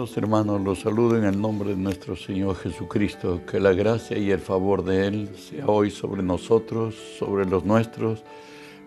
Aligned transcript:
Hermanos, 0.00 0.62
los 0.62 0.80
saludo 0.80 1.18
en 1.18 1.24
el 1.24 1.38
nombre 1.38 1.70
de 1.70 1.76
nuestro 1.76 2.16
Señor 2.16 2.56
Jesucristo. 2.56 3.42
Que 3.44 3.60
la 3.60 3.74
gracia 3.74 4.16
y 4.16 4.30
el 4.30 4.38
favor 4.38 4.82
de 4.82 5.06
Él 5.06 5.28
sea 5.36 5.66
hoy 5.66 5.90
sobre 5.90 6.22
nosotros, 6.22 6.94
sobre 7.18 7.44
los 7.44 7.66
nuestros, 7.66 8.24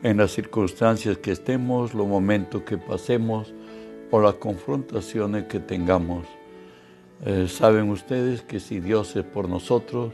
en 0.01 0.17
las 0.17 0.31
circunstancias 0.31 1.19
que 1.19 1.31
estemos, 1.31 1.93
los 1.93 2.07
momentos 2.07 2.63
que 2.63 2.79
pasemos 2.79 3.53
o 4.09 4.21
las 4.21 4.35
confrontaciones 4.35 5.43
que 5.43 5.59
tengamos. 5.59 6.25
Eh, 7.23 7.47
saben 7.47 7.91
ustedes 7.91 8.41
que 8.41 8.59
si 8.59 8.79
Dios 8.79 9.15
es 9.15 9.23
por 9.23 9.47
nosotros, 9.47 10.13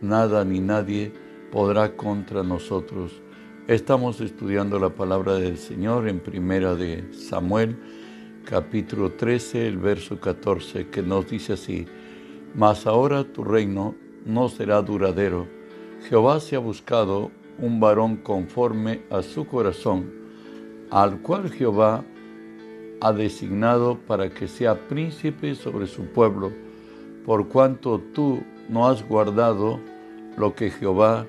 nada 0.00 0.44
ni 0.44 0.60
nadie 0.60 1.12
podrá 1.50 1.96
contra 1.96 2.44
nosotros. 2.44 3.20
Estamos 3.66 4.20
estudiando 4.20 4.78
la 4.78 4.90
palabra 4.90 5.34
del 5.34 5.58
Señor 5.58 6.08
en 6.08 6.20
primera 6.20 6.76
de 6.76 7.12
Samuel 7.12 7.76
capítulo 8.46 9.10
13, 9.10 9.66
el 9.66 9.76
verso 9.76 10.20
14, 10.20 10.86
que 10.86 11.02
nos 11.02 11.28
dice 11.28 11.54
así, 11.54 11.84
Mas 12.54 12.86
ahora 12.86 13.24
tu 13.24 13.42
reino 13.42 13.96
no 14.24 14.48
será 14.48 14.80
duradero. 14.82 15.48
Jehová 16.08 16.38
se 16.38 16.54
ha 16.54 16.60
buscado 16.60 17.32
un 17.58 17.80
varón 17.80 18.18
conforme 18.18 19.02
a 19.10 19.22
su 19.22 19.46
corazón, 19.48 20.12
al 20.90 21.20
cual 21.22 21.50
Jehová 21.50 22.04
ha 23.00 23.12
designado 23.12 23.98
para 24.06 24.30
que 24.30 24.46
sea 24.46 24.86
príncipe 24.88 25.56
sobre 25.56 25.88
su 25.88 26.04
pueblo, 26.06 26.52
por 27.24 27.48
cuanto 27.48 28.00
tú 28.14 28.44
no 28.68 28.86
has 28.86 29.06
guardado 29.06 29.80
lo 30.36 30.54
que 30.54 30.70
Jehová 30.70 31.26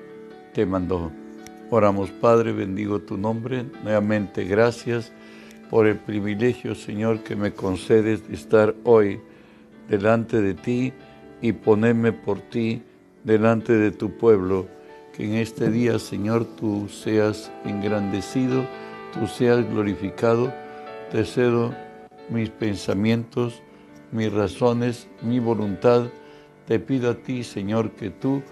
te 0.54 0.64
mandó. 0.64 1.10
Oramos, 1.70 2.12
Padre, 2.12 2.52
bendigo 2.52 3.00
tu 3.00 3.18
nombre. 3.18 3.66
Nuevamente, 3.82 4.44
gracias 4.44 5.12
por 5.70 5.86
el 5.86 5.98
privilegio, 5.98 6.74
Señor, 6.74 7.20
que 7.20 7.36
me 7.36 7.52
concedes 7.52 8.26
de 8.28 8.34
estar 8.34 8.74
hoy 8.84 9.20
delante 9.88 10.40
de 10.40 10.54
ti 10.54 10.92
y 11.40 11.52
ponerme 11.52 12.12
por 12.12 12.40
ti 12.40 12.82
delante 13.24 13.74
de 13.74 13.90
tu 13.90 14.16
pueblo. 14.16 14.66
Que 15.14 15.24
en 15.24 15.34
este 15.34 15.70
día, 15.70 15.98
Señor, 15.98 16.44
tú 16.44 16.88
seas 16.88 17.50
engrandecido, 17.64 18.64
tú 19.12 19.26
seas 19.26 19.68
glorificado. 19.68 20.52
Te 21.10 21.24
cedo 21.24 21.74
mis 22.28 22.50
pensamientos, 22.50 23.62
mis 24.12 24.32
razones, 24.32 25.08
mi 25.22 25.38
voluntad. 25.38 26.08
Te 26.66 26.78
pido 26.78 27.10
a 27.10 27.14
ti, 27.14 27.44
Señor, 27.44 27.92
que 27.92 28.10
tú, 28.10 28.42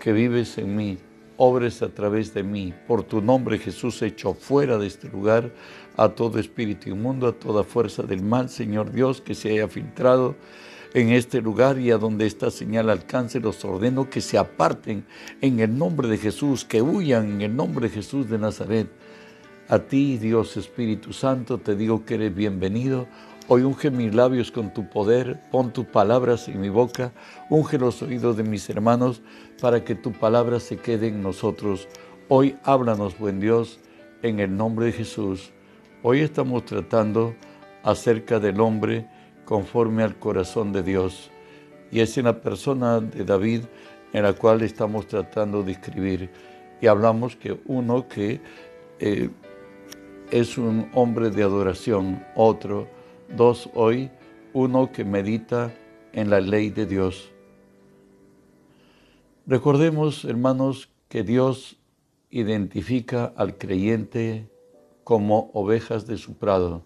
que 0.00 0.12
vives 0.12 0.58
en 0.58 0.76
mí, 0.76 0.98
obres 1.36 1.82
a 1.82 1.88
través 1.88 2.34
de 2.34 2.42
mí. 2.42 2.74
Por 2.86 3.02
tu 3.02 3.20
nombre, 3.20 3.58
Jesús, 3.58 4.02
hecho 4.02 4.34
fuera 4.34 4.78
de 4.78 4.86
este 4.86 5.08
lugar 5.08 5.52
a 5.96 6.10
todo 6.10 6.38
espíritu 6.38 6.90
inmundo, 6.90 7.26
a 7.26 7.32
toda 7.32 7.64
fuerza 7.64 8.02
del 8.02 8.22
mal, 8.22 8.48
Señor 8.48 8.92
Dios, 8.92 9.20
que 9.20 9.34
se 9.34 9.52
haya 9.52 9.68
filtrado 9.68 10.36
en 10.94 11.10
este 11.10 11.40
lugar 11.42 11.78
y 11.78 11.90
a 11.90 11.98
donde 11.98 12.26
esta 12.26 12.50
señal 12.50 12.88
alcance, 12.88 13.40
los 13.40 13.64
ordeno 13.64 14.08
que 14.08 14.20
se 14.20 14.38
aparten 14.38 15.04
en 15.40 15.60
el 15.60 15.76
nombre 15.76 16.08
de 16.08 16.16
Jesús, 16.16 16.64
que 16.64 16.80
huyan 16.80 17.32
en 17.32 17.40
el 17.42 17.56
nombre 17.56 17.88
de 17.88 17.94
Jesús 17.94 18.30
de 18.30 18.38
Nazaret. 18.38 18.88
A 19.68 19.80
ti, 19.80 20.16
Dios 20.16 20.56
Espíritu 20.56 21.12
Santo, 21.12 21.58
te 21.58 21.74
digo 21.74 22.04
que 22.04 22.14
eres 22.14 22.34
bienvenido. 22.34 23.08
Hoy 23.48 23.62
unge 23.62 23.92
mis 23.92 24.12
labios 24.12 24.50
con 24.50 24.74
tu 24.74 24.88
poder, 24.88 25.40
pon 25.52 25.72
tus 25.72 25.86
palabras 25.86 26.48
en 26.48 26.60
mi 26.60 26.68
boca, 26.68 27.12
unge 27.48 27.78
los 27.78 28.02
oídos 28.02 28.36
de 28.36 28.42
mis 28.42 28.68
hermanos 28.68 29.22
para 29.60 29.84
que 29.84 29.94
tu 29.94 30.10
palabra 30.10 30.58
se 30.58 30.78
quede 30.78 31.06
en 31.06 31.22
nosotros. 31.22 31.86
Hoy 32.26 32.56
háblanos, 32.64 33.16
buen 33.16 33.38
Dios, 33.38 33.78
en 34.22 34.40
el 34.40 34.56
nombre 34.56 34.86
de 34.86 34.92
Jesús. 34.92 35.52
Hoy 36.02 36.22
estamos 36.22 36.64
tratando 36.64 37.36
acerca 37.84 38.40
del 38.40 38.60
hombre 38.60 39.06
conforme 39.44 40.02
al 40.02 40.18
corazón 40.18 40.72
de 40.72 40.82
Dios. 40.82 41.30
Y 41.92 42.00
es 42.00 42.18
en 42.18 42.24
la 42.24 42.40
persona 42.40 42.98
de 42.98 43.24
David 43.24 43.60
en 44.12 44.24
la 44.24 44.32
cual 44.32 44.62
estamos 44.62 45.06
tratando 45.06 45.62
de 45.62 45.70
escribir. 45.70 46.30
Y 46.80 46.88
hablamos 46.88 47.36
que 47.36 47.60
uno 47.66 48.08
que 48.08 48.40
eh, 48.98 49.30
es 50.32 50.58
un 50.58 50.90
hombre 50.94 51.30
de 51.30 51.44
adoración, 51.44 52.24
otro, 52.34 52.95
dos 53.34 53.70
hoy, 53.74 54.10
uno 54.52 54.92
que 54.92 55.04
medita 55.04 55.72
en 56.12 56.30
la 56.30 56.40
ley 56.40 56.70
de 56.70 56.86
Dios. 56.86 57.32
Recordemos, 59.46 60.24
hermanos, 60.24 60.90
que 61.08 61.22
Dios 61.22 61.78
identifica 62.30 63.32
al 63.36 63.58
creyente 63.58 64.50
como 65.04 65.50
ovejas 65.54 66.06
de 66.06 66.16
su 66.16 66.36
prado. 66.36 66.82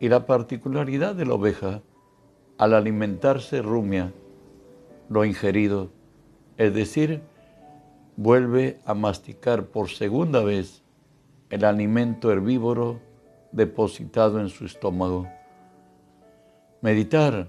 Y 0.00 0.08
la 0.08 0.26
particularidad 0.26 1.14
de 1.14 1.26
la 1.26 1.34
oveja, 1.34 1.82
al 2.58 2.74
alimentarse 2.74 3.62
rumia 3.62 4.12
lo 5.08 5.24
ingerido, 5.24 5.90
es 6.56 6.74
decir, 6.74 7.22
vuelve 8.16 8.80
a 8.86 8.94
masticar 8.94 9.66
por 9.66 9.90
segunda 9.90 10.42
vez 10.42 10.82
el 11.50 11.64
alimento 11.64 12.32
herbívoro 12.32 13.00
depositado 13.52 14.40
en 14.40 14.48
su 14.48 14.64
estómago. 14.64 15.28
Meditar 16.82 17.48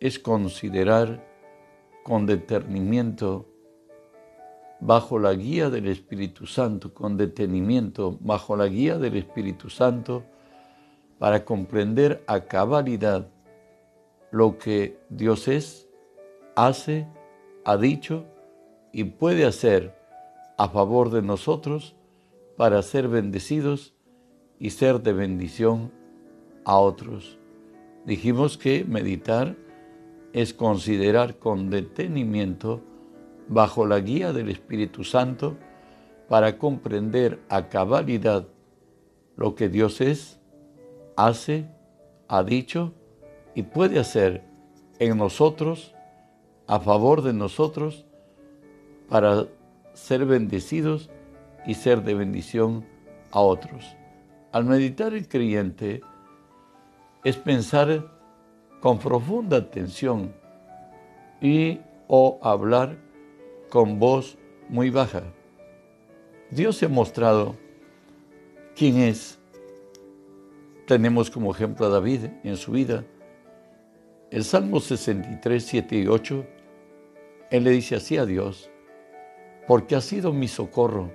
es 0.00 0.18
considerar 0.18 1.26
con 2.04 2.26
detenimiento 2.26 3.46
bajo 4.80 5.18
la 5.18 5.32
guía 5.32 5.70
del 5.70 5.88
Espíritu 5.88 6.46
Santo, 6.46 6.92
con 6.92 7.16
detenimiento, 7.16 8.18
bajo 8.20 8.54
la 8.56 8.66
guía 8.66 8.98
del 8.98 9.16
Espíritu 9.16 9.70
Santo, 9.70 10.24
para 11.18 11.44
comprender 11.44 12.22
a 12.26 12.40
cabalidad 12.40 13.28
lo 14.30 14.58
que 14.58 14.98
Dios 15.08 15.48
es, 15.48 15.88
hace, 16.54 17.08
ha 17.64 17.76
dicho 17.76 18.26
y 18.92 19.04
puede 19.04 19.46
hacer 19.46 19.96
a 20.58 20.68
favor 20.68 21.10
de 21.10 21.22
nosotros 21.22 21.96
para 22.56 22.82
ser 22.82 23.08
bendecidos 23.08 23.94
y 24.58 24.70
ser 24.70 25.00
de 25.00 25.12
bendición 25.12 25.92
a 26.64 26.78
otros. 26.78 27.38
Dijimos 28.08 28.56
que 28.56 28.86
meditar 28.86 29.54
es 30.32 30.54
considerar 30.54 31.36
con 31.36 31.68
detenimiento 31.68 32.80
bajo 33.48 33.84
la 33.84 34.00
guía 34.00 34.32
del 34.32 34.48
Espíritu 34.48 35.04
Santo 35.04 35.58
para 36.26 36.56
comprender 36.56 37.38
a 37.50 37.68
cabalidad 37.68 38.48
lo 39.36 39.54
que 39.54 39.68
Dios 39.68 40.00
es, 40.00 40.40
hace, 41.16 41.68
ha 42.28 42.42
dicho 42.44 42.94
y 43.54 43.64
puede 43.64 43.98
hacer 43.98 44.42
en 44.98 45.18
nosotros, 45.18 45.94
a 46.66 46.80
favor 46.80 47.20
de 47.20 47.34
nosotros, 47.34 48.06
para 49.10 49.48
ser 49.92 50.24
bendecidos 50.24 51.10
y 51.66 51.74
ser 51.74 52.02
de 52.04 52.14
bendición 52.14 52.86
a 53.32 53.40
otros. 53.40 53.84
Al 54.50 54.64
meditar 54.64 55.12
el 55.12 55.28
creyente 55.28 56.00
es 57.24 57.36
pensar 57.36 58.10
con 58.80 58.98
profunda 58.98 59.56
atención 59.56 60.32
y 61.40 61.80
o 62.06 62.38
hablar 62.42 62.96
con 63.68 63.98
voz 63.98 64.38
muy 64.68 64.90
baja. 64.90 65.22
Dios 66.50 66.82
ha 66.82 66.88
mostrado 66.88 67.56
quién 68.74 68.98
es. 68.98 69.38
Tenemos 70.86 71.30
como 71.30 71.52
ejemplo 71.52 71.86
a 71.86 71.90
David 71.90 72.26
en 72.44 72.56
su 72.56 72.72
vida. 72.72 73.04
El 74.30 74.44
Salmo 74.44 74.80
63, 74.80 75.62
7 75.62 75.96
y 75.96 76.06
8, 76.06 76.46
él 77.50 77.64
le 77.64 77.70
dice 77.70 77.96
así 77.96 78.16
a 78.16 78.26
Dios, 78.26 78.70
porque 79.66 79.96
has 79.96 80.04
sido 80.04 80.32
mi 80.32 80.48
socorro, 80.48 81.10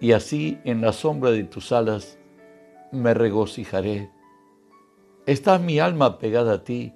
y 0.00 0.12
así 0.12 0.58
en 0.64 0.80
la 0.80 0.92
sombra 0.92 1.30
de 1.30 1.44
tus 1.44 1.72
alas 1.72 2.18
me 2.92 3.14
regocijaré. 3.14 4.10
Está 5.26 5.58
mi 5.58 5.80
alma 5.80 6.20
pegada 6.20 6.52
a 6.52 6.62
ti, 6.62 6.94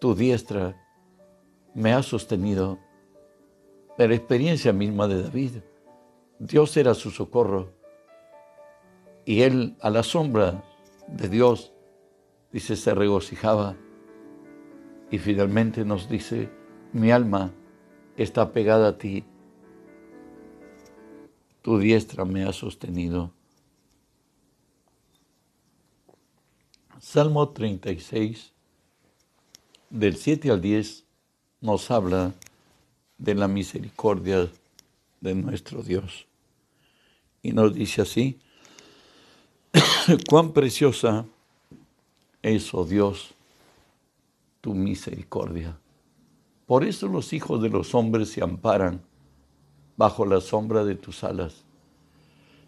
tu 0.00 0.16
diestra 0.16 0.74
me 1.74 1.92
ha 1.92 2.02
sostenido 2.02 2.80
de 3.96 4.08
la 4.08 4.16
experiencia 4.16 4.72
misma 4.72 5.06
de 5.06 5.22
David. 5.22 5.52
Dios 6.40 6.76
era 6.76 6.92
su 6.94 7.12
socorro 7.12 7.72
y 9.24 9.42
él 9.42 9.76
a 9.80 9.90
la 9.90 10.02
sombra 10.02 10.64
de 11.06 11.28
Dios, 11.28 11.72
dice, 12.50 12.74
se 12.74 12.96
regocijaba 12.96 13.76
y 15.08 15.18
finalmente 15.18 15.84
nos 15.84 16.08
dice, 16.08 16.50
mi 16.92 17.12
alma 17.12 17.52
está 18.16 18.50
pegada 18.50 18.88
a 18.88 18.98
ti, 18.98 19.24
tu 21.62 21.78
diestra 21.78 22.24
me 22.24 22.42
ha 22.42 22.52
sostenido. 22.52 23.32
Salmo 27.00 27.48
36, 27.48 28.52
del 29.88 30.16
7 30.16 30.50
al 30.50 30.60
10, 30.60 31.04
nos 31.62 31.90
habla 31.90 32.34
de 33.16 33.34
la 33.34 33.48
misericordia 33.48 34.50
de 35.22 35.34
nuestro 35.34 35.82
Dios. 35.82 36.26
Y 37.42 37.52
nos 37.52 37.74
dice 37.74 38.02
así, 38.02 38.38
cuán 40.28 40.52
preciosa 40.52 41.24
es, 42.42 42.74
oh 42.74 42.84
Dios, 42.84 43.30
tu 44.60 44.74
misericordia. 44.74 45.78
Por 46.66 46.84
eso 46.84 47.08
los 47.08 47.32
hijos 47.32 47.62
de 47.62 47.70
los 47.70 47.94
hombres 47.94 48.28
se 48.28 48.42
amparan 48.42 49.00
bajo 49.96 50.26
la 50.26 50.42
sombra 50.42 50.84
de 50.84 50.96
tus 50.96 51.24
alas. 51.24 51.64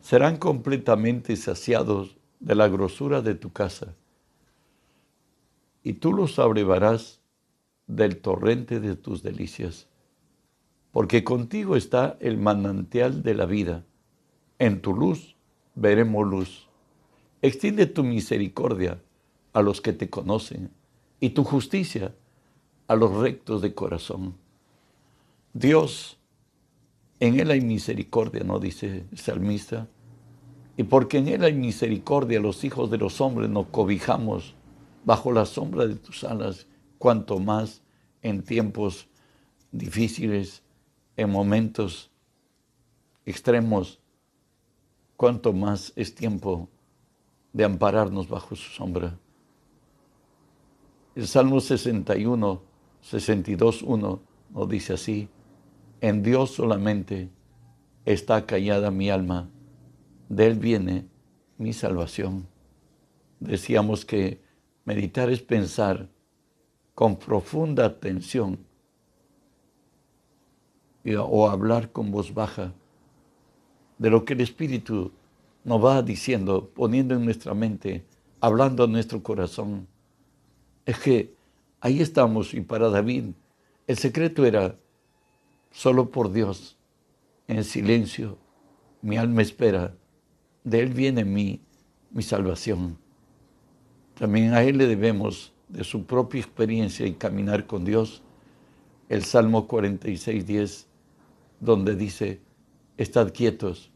Serán 0.00 0.38
completamente 0.38 1.36
saciados 1.36 2.16
de 2.40 2.54
la 2.54 2.68
grosura 2.68 3.20
de 3.20 3.34
tu 3.34 3.52
casa, 3.52 3.94
y 5.82 5.94
tú 5.94 6.12
los 6.12 6.38
abrevarás 6.38 7.20
del 7.86 8.18
torrente 8.18 8.80
de 8.80 8.96
tus 8.96 9.22
delicias, 9.22 9.88
porque 10.92 11.24
contigo 11.24 11.76
está 11.76 12.16
el 12.20 12.38
manantial 12.38 13.22
de 13.22 13.34
la 13.34 13.46
vida. 13.46 13.84
En 14.58 14.80
tu 14.80 14.94
luz 14.94 15.36
veremos 15.74 16.26
luz. 16.28 16.68
Extiende 17.40 17.86
tu 17.86 18.04
misericordia 18.04 19.02
a 19.52 19.62
los 19.62 19.80
que 19.80 19.92
te 19.92 20.08
conocen 20.08 20.70
y 21.18 21.30
tu 21.30 21.44
justicia 21.44 22.14
a 22.86 22.94
los 22.94 23.10
rectos 23.16 23.62
de 23.62 23.74
corazón. 23.74 24.34
Dios, 25.54 26.18
en 27.20 27.40
Él 27.40 27.50
hay 27.50 27.60
misericordia, 27.60 28.42
¿no? 28.44 28.58
Dice 28.58 29.06
el 29.10 29.18
salmista. 29.18 29.88
Y 30.76 30.84
porque 30.84 31.18
en 31.18 31.28
Él 31.28 31.44
hay 31.44 31.54
misericordia, 31.54 32.40
los 32.40 32.64
hijos 32.64 32.90
de 32.90 32.98
los 32.98 33.20
hombres 33.20 33.50
nos 33.50 33.66
cobijamos 33.66 34.54
bajo 35.04 35.32
la 35.32 35.46
sombra 35.46 35.86
de 35.86 35.96
tus 35.96 36.24
alas, 36.24 36.66
cuanto 36.98 37.38
más 37.38 37.82
en 38.22 38.42
tiempos 38.42 39.08
difíciles, 39.70 40.62
en 41.16 41.30
momentos 41.30 42.10
extremos, 43.26 44.00
cuanto 45.16 45.52
más 45.52 45.92
es 45.96 46.14
tiempo 46.14 46.68
de 47.52 47.64
ampararnos 47.64 48.28
bajo 48.28 48.56
su 48.56 48.70
sombra. 48.70 49.18
El 51.14 51.26
Salmo 51.26 51.60
61, 51.60 52.62
62, 53.02 53.82
1 53.82 54.22
nos 54.50 54.68
dice 54.68 54.94
así, 54.94 55.28
en 56.00 56.22
Dios 56.22 56.52
solamente 56.52 57.30
está 58.04 58.46
callada 58.46 58.90
mi 58.90 59.10
alma, 59.10 59.48
de 60.28 60.46
Él 60.46 60.58
viene 60.58 61.06
mi 61.58 61.72
salvación. 61.72 62.48
Decíamos 63.40 64.04
que 64.04 64.41
meditar 64.84 65.30
es 65.30 65.42
pensar 65.42 66.08
con 66.94 67.16
profunda 67.16 67.84
atención 67.84 68.58
o 71.18 71.48
hablar 71.48 71.90
con 71.90 72.10
voz 72.10 72.32
baja 72.32 72.72
de 73.98 74.10
lo 74.10 74.24
que 74.24 74.34
el 74.34 74.40
Espíritu 74.40 75.12
nos 75.64 75.84
va 75.84 76.02
diciendo, 76.02 76.70
poniendo 76.74 77.14
en 77.14 77.24
nuestra 77.24 77.54
mente, 77.54 78.04
hablando 78.40 78.84
a 78.84 78.88
nuestro 78.88 79.22
corazón. 79.22 79.86
Es 80.84 80.98
que 80.98 81.34
ahí 81.80 82.00
estamos 82.00 82.54
y 82.54 82.60
para 82.60 82.88
David 82.88 83.26
el 83.86 83.96
secreto 83.96 84.44
era 84.44 84.76
solo 85.70 86.10
por 86.10 86.32
Dios, 86.32 86.76
en 87.48 87.64
silencio, 87.64 88.38
mi 89.00 89.16
alma 89.16 89.42
espera, 89.42 89.94
de 90.64 90.80
Él 90.80 90.90
viene 90.90 91.24
mi, 91.24 91.60
mi 92.10 92.22
salvación. 92.22 93.01
También 94.14 94.54
a 94.54 94.62
Él 94.62 94.78
le 94.78 94.86
debemos 94.86 95.52
de 95.68 95.84
su 95.84 96.04
propia 96.04 96.40
experiencia 96.40 97.06
y 97.06 97.14
caminar 97.14 97.66
con 97.66 97.84
Dios 97.84 98.22
el 99.08 99.24
Salmo 99.24 99.66
46, 99.66 100.46
10, 100.46 100.86
donde 101.60 101.96
dice, 101.96 102.40
estad 102.96 103.32
quietos 103.32 103.90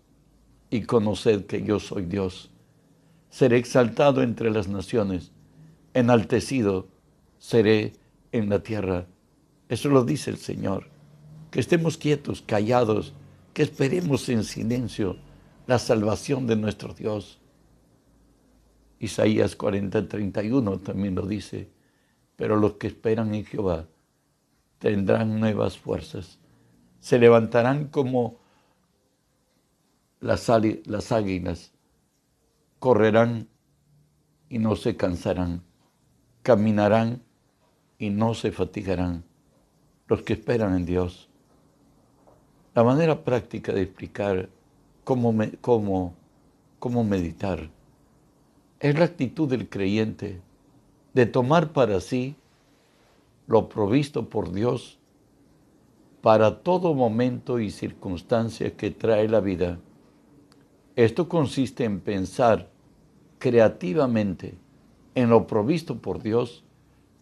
y 0.71 0.83
conoced 0.83 1.47
que 1.47 1.63
yo 1.63 1.81
soy 1.81 2.05
Dios. 2.07 2.51
Seré 3.31 3.59
exaltado 3.59 4.23
entre 4.23 4.51
las 4.51 4.69
naciones, 4.69 5.33
enaltecido 5.95 6.89
seré 7.39 7.93
en 8.33 8.49
la 8.49 8.63
tierra. 8.63 9.07
Eso 9.69 9.89
lo 9.89 10.05
dice 10.05 10.31
el 10.31 10.39
Señor. 10.39 10.89
Que 11.51 11.61
estemos 11.61 11.97
quietos, 11.97 12.43
callados, 12.43 13.13
que 13.55 13.63
esperemos 13.63 14.29
en 14.29 14.45
silencio 14.45 15.17
la 15.67 15.79
salvación 15.79 16.47
de 16.47 16.57
nuestro 16.57 16.93
Dios. 16.93 17.39
Isaías 18.99 19.57
40, 19.57 20.09
31 20.09 20.79
también 20.81 21.15
lo 21.15 21.27
dice. 21.27 21.71
Pero 22.37 22.57
los 22.57 22.75
que 22.75 22.87
esperan 22.89 23.35
en 23.35 23.45
Jehová 23.45 23.87
tendrán 24.79 25.41
nuevas 25.41 25.79
fuerzas. 25.79 26.39
Se 27.01 27.19
levantarán 27.19 27.89
como 27.89 28.39
las, 30.21 30.51
las 30.87 31.13
águilas, 31.13 31.73
correrán 32.79 33.49
y 34.49 34.59
no 34.59 34.77
se 34.77 34.97
cansarán, 34.97 35.63
caminarán 36.43 37.23
y 37.99 38.11
no 38.11 38.35
se 38.35 38.53
fatigarán 38.53 39.25
los 40.09 40.23
que 40.23 40.35
esperan 40.35 40.75
en 40.77 40.87
Dios. 40.87 41.29
La 42.75 42.85
manera 42.85 43.25
práctica 43.25 43.73
de 43.73 43.83
explicar 43.83 44.49
cómo, 45.05 45.35
cómo, 45.61 46.15
cómo 46.79 47.05
meditar 47.05 47.71
es 48.81 48.99
la 48.99 49.05
actitud 49.07 49.49
del 49.49 49.69
creyente 49.69 50.41
de 51.15 51.27
tomar 51.27 51.73
para 51.73 52.01
sí 52.01 52.37
lo 53.47 53.69
provisto 53.69 54.29
por 54.29 54.53
Dios 54.53 54.99
para 56.21 56.63
todo 56.63 56.93
momento 56.95 57.61
y 57.61 57.71
circunstancia 57.71 58.77
que 58.77 58.91
trae 58.91 59.29
la 59.29 59.41
vida. 59.41 59.79
Esto 60.97 61.29
consiste 61.29 61.85
en 61.85 62.01
pensar 62.01 62.69
creativamente 63.39 64.59
en 65.15 65.31
lo 65.31 65.47
provisto 65.47 65.99
por 65.99 66.23
Dios 66.23 66.65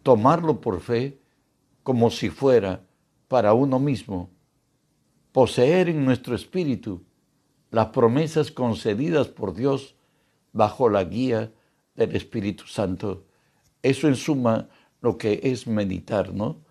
tomarlo 0.02 0.60
por 0.60 0.80
fe 0.80 1.18
como 1.82 2.10
si 2.10 2.30
fuera 2.30 2.82
para 3.28 3.52
uno 3.52 3.78
mismo, 3.78 4.30
poseer 5.32 5.88
en 5.88 6.04
nuestro 6.04 6.34
espíritu 6.34 7.02
las 7.70 7.88
promesas 7.88 8.50
concedidas 8.50 9.28
por 9.28 9.54
Dios 9.54 9.93
bajo 10.54 10.88
la 10.88 11.04
guía 11.04 11.52
del 11.94 12.16
Espíritu 12.16 12.66
Santo. 12.66 13.26
Eso 13.82 14.08
en 14.08 14.16
suma 14.16 14.70
lo 15.02 15.18
que 15.18 15.40
es 15.42 15.66
meditar, 15.66 16.32
¿no? 16.32 16.64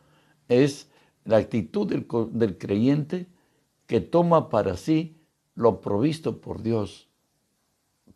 Es 0.47 0.89
la 1.23 1.37
actitud 1.37 1.87
del, 1.87 2.07
del 2.31 2.57
creyente 2.57 3.27
que 3.85 4.01
toma 4.01 4.49
para 4.49 4.75
sí 4.77 5.21
lo 5.53 5.81
provisto 5.81 6.41
por 6.41 6.63
Dios 6.63 7.07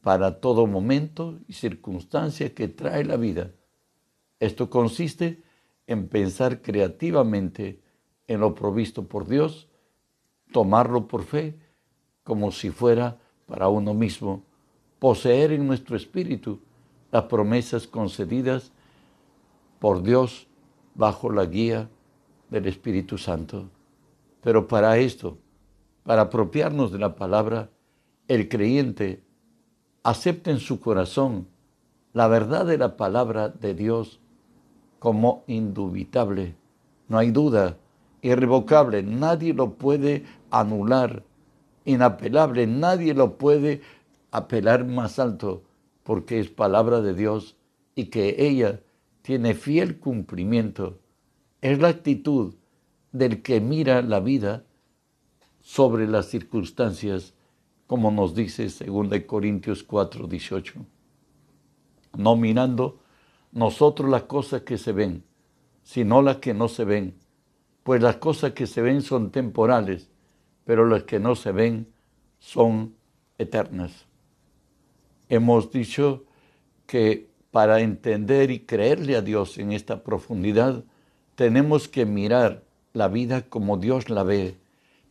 para 0.01 0.39
todo 0.39 0.65
momento 0.65 1.37
y 1.47 1.53
circunstancia 1.53 2.55
que 2.55 2.67
trae 2.67 3.03
la 3.05 3.17
vida 3.17 3.51
esto 4.39 4.69
consiste 4.69 5.43
en 5.87 6.07
pensar 6.09 6.61
creativamente 6.61 7.81
en 8.27 8.41
lo 8.41 8.53
provisto 8.53 9.07
por 9.07 9.27
Dios, 9.27 9.67
tomarlo 10.51 11.07
por 11.07 11.23
fe 11.23 11.59
como 12.23 12.51
si 12.51 12.69
fuera 12.69 13.19
para 13.45 13.69
uno 13.69 13.93
mismo, 13.93 14.45
poseer 14.99 15.51
en 15.51 15.67
nuestro 15.67 15.95
espíritu 15.95 16.59
las 17.11 17.23
promesas 17.23 17.87
concedidas 17.87 18.71
por 19.79 20.01
Dios 20.03 20.47
bajo 20.95 21.31
la 21.31 21.45
guía 21.45 21.89
del 22.49 22.67
Espíritu 22.67 23.17
Santo. 23.17 23.69
Pero 24.41 24.67
para 24.67 24.97
esto, 24.97 25.37
para 26.03 26.23
apropiarnos 26.23 26.91
de 26.91 26.99
la 26.99 27.15
palabra, 27.15 27.69
el 28.27 28.49
creyente 28.49 29.21
acepta 30.03 30.51
en 30.51 30.59
su 30.59 30.79
corazón 30.79 31.47
la 32.13 32.27
verdad 32.27 32.65
de 32.65 32.77
la 32.77 32.97
palabra 32.97 33.49
de 33.49 33.73
Dios 33.73 34.19
como 34.99 35.43
indubitable. 35.47 36.55
No 37.07 37.17
hay 37.17 37.31
duda, 37.31 37.77
irrevocable, 38.21 39.03
nadie 39.03 39.53
lo 39.53 39.73
puede 39.73 40.25
anular, 40.49 41.23
inapelable, 41.85 42.67
nadie 42.67 43.13
lo 43.13 43.37
puede 43.37 43.81
apelar 44.37 44.85
más 44.85 45.19
alto, 45.19 45.63
porque 46.03 46.39
es 46.39 46.49
palabra 46.49 47.01
de 47.01 47.13
Dios 47.13 47.57
y 47.95 48.05
que 48.05 48.35
ella 48.39 48.81
tiene 49.21 49.53
fiel 49.53 49.99
cumplimiento. 49.99 50.99
Es 51.61 51.79
la 51.79 51.89
actitud 51.89 52.55
del 53.11 53.41
que 53.41 53.59
mira 53.59 54.01
la 54.01 54.19
vida 54.19 54.63
sobre 55.59 56.07
las 56.07 56.27
circunstancias, 56.27 57.33
como 57.87 58.11
nos 58.11 58.35
dice 58.35 58.69
2 58.69 59.07
Corintios 59.25 59.83
4, 59.83 60.27
18. 60.27 60.85
No 62.17 62.35
mirando 62.37 62.99
nosotros 63.51 64.09
las 64.09 64.23
cosas 64.23 64.61
que 64.61 64.77
se 64.77 64.93
ven, 64.93 65.23
sino 65.83 66.21
las 66.21 66.37
que 66.37 66.53
no 66.53 66.69
se 66.69 66.85
ven. 66.85 67.15
Pues 67.83 68.01
las 68.01 68.17
cosas 68.17 68.53
que 68.53 68.67
se 68.67 68.81
ven 68.81 69.01
son 69.01 69.31
temporales, 69.31 70.09
pero 70.63 70.85
las 70.85 71.03
que 71.03 71.19
no 71.19 71.35
se 71.35 71.51
ven 71.51 71.87
son 72.39 72.95
eternas. 73.37 74.06
Hemos 75.29 75.71
dicho 75.71 76.23
que 76.85 77.27
para 77.51 77.81
entender 77.81 78.51
y 78.51 78.59
creerle 78.59 79.15
a 79.15 79.21
Dios 79.21 79.57
en 79.57 79.71
esta 79.71 80.03
profundidad, 80.03 80.83
tenemos 81.35 81.87
que 81.87 82.05
mirar 82.05 82.63
la 82.93 83.07
vida 83.07 83.43
como 83.43 83.77
Dios 83.77 84.09
la 84.09 84.23
ve. 84.23 84.55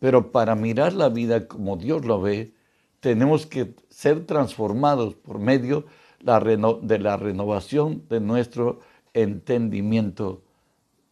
Pero 0.00 0.32
para 0.32 0.54
mirar 0.54 0.92
la 0.92 1.08
vida 1.08 1.49
como 1.49 1.76
Dios 1.76 2.04
la 2.04 2.16
ve, 2.16 2.52
tenemos 3.00 3.46
que 3.46 3.75
ser 3.88 4.26
transformados 4.26 5.14
por 5.14 5.38
medio 5.38 5.87
de 6.20 6.99
la 6.99 7.16
renovación 7.16 8.02
de 8.08 8.20
nuestro 8.20 8.80
entendimiento. 9.14 10.42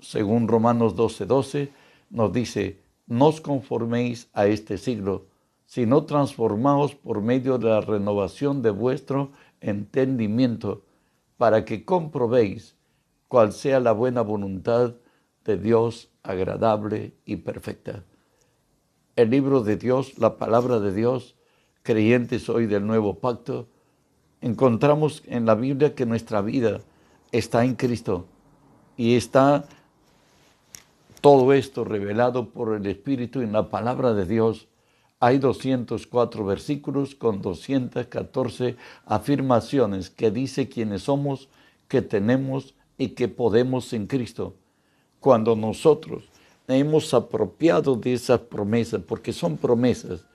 según 0.00 0.48
Romanos 0.48 0.94
12:12, 0.96 1.26
12, 1.26 1.72
nos 2.10 2.32
dice, 2.32 2.78
no 3.06 3.28
os 3.28 3.40
conforméis 3.40 4.28
a 4.32 4.46
este 4.46 4.76
siglo, 4.76 5.26
sino 5.74 6.04
transformaos 6.04 6.94
por 6.94 7.20
medio 7.20 7.58
de 7.58 7.68
la 7.68 7.80
renovación 7.80 8.62
de 8.62 8.70
vuestro 8.70 9.32
entendimiento, 9.60 10.84
para 11.36 11.64
que 11.64 11.84
comprobéis 11.84 12.76
cuál 13.26 13.52
sea 13.52 13.80
la 13.80 13.90
buena 13.90 14.22
voluntad 14.22 14.94
de 15.44 15.56
Dios 15.56 16.10
agradable 16.22 17.14
y 17.24 17.38
perfecta. 17.38 18.04
El 19.16 19.30
libro 19.30 19.64
de 19.64 19.76
Dios, 19.76 20.16
la 20.16 20.36
palabra 20.36 20.78
de 20.78 20.94
Dios, 20.94 21.34
creyentes 21.82 22.48
hoy 22.48 22.66
del 22.66 22.86
nuevo 22.86 23.18
pacto, 23.18 23.66
encontramos 24.42 25.24
en 25.26 25.44
la 25.44 25.56
Biblia 25.56 25.96
que 25.96 26.06
nuestra 26.06 26.40
vida 26.40 26.82
está 27.32 27.64
en 27.64 27.74
Cristo 27.74 28.26
y 28.96 29.16
está 29.16 29.64
todo 31.20 31.52
esto 31.52 31.82
revelado 31.82 32.50
por 32.50 32.76
el 32.76 32.86
Espíritu 32.86 33.40
en 33.40 33.50
la 33.50 33.70
palabra 33.70 34.14
de 34.14 34.24
Dios. 34.24 34.68
Hay 35.24 35.38
204 35.38 36.44
versículos 36.44 37.14
con 37.14 37.40
214 37.40 38.76
afirmaciones 39.06 40.10
que 40.10 40.30
dice 40.30 40.68
quiénes 40.68 41.04
somos, 41.04 41.48
que 41.88 42.02
tenemos 42.02 42.74
y 42.98 43.08
que 43.14 43.28
podemos 43.28 43.94
en 43.94 44.06
Cristo. 44.06 44.54
Cuando 45.20 45.56
nosotros 45.56 46.24
hemos 46.68 47.14
apropiado 47.14 47.96
de 47.96 48.12
esas 48.12 48.40
promesas, 48.40 49.00
porque 49.00 49.32
son 49.32 49.56
promesas, 49.56 50.26